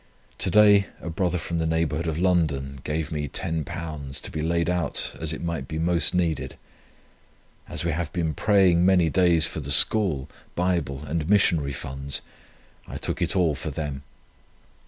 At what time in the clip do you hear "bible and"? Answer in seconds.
10.55-11.29